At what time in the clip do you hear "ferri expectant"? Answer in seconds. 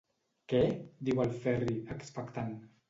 1.45-2.55